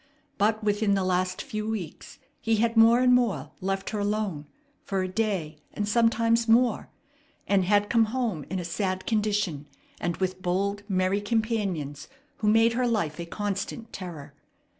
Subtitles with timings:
[0.39, 4.47] But within the last few weeks he had more and more left her alone,
[4.83, 6.89] for a day, and sometimes more,
[7.45, 9.67] and had come home in a sad condition
[9.99, 14.33] and with bold, merry companions who made her life a constant terror.